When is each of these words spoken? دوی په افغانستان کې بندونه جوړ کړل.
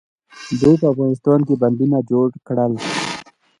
دوی 0.61 0.75
په 0.81 0.85
افغانستان 0.93 1.39
کې 1.47 1.53
بندونه 1.61 1.97
جوړ 2.09 2.27
کړل. 2.47 2.73